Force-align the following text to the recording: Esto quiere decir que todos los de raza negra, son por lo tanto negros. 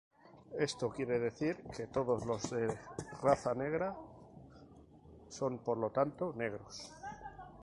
Esto 0.57 0.89
quiere 0.89 1.19
decir 1.19 1.61
que 1.77 1.85
todos 1.85 2.25
los 2.25 2.49
de 2.49 2.75
raza 3.21 3.53
negra, 3.53 3.95
son 5.29 5.59
por 5.59 5.77
lo 5.77 5.91
tanto 5.91 6.33
negros. 6.35 6.91